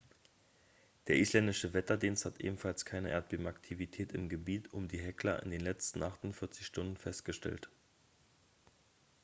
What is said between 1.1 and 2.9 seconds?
isländische wetterdienst hat ebenfalls